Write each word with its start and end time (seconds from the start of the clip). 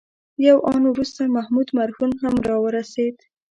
یو 0.47 0.57
آن 0.73 0.83
وروسته 0.91 1.21
محمود 1.35 1.67
مرهون 1.77 2.11
هم 2.23 2.35
راورسېد. 2.47 3.15